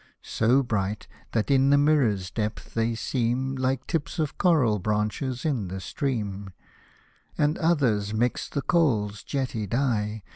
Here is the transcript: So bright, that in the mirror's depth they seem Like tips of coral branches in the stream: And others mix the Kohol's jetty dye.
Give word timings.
So 0.23 0.63
bright, 0.63 1.07
that 1.31 1.51
in 1.51 1.69
the 1.69 1.77
mirror's 1.77 2.31
depth 2.31 2.73
they 2.73 2.95
seem 2.95 3.53
Like 3.53 3.85
tips 3.85 4.17
of 4.17 4.35
coral 4.39 4.79
branches 4.79 5.45
in 5.45 5.67
the 5.67 5.79
stream: 5.79 6.53
And 7.37 7.55
others 7.59 8.11
mix 8.11 8.49
the 8.49 8.63
Kohol's 8.63 9.21
jetty 9.23 9.67
dye. 9.67 10.23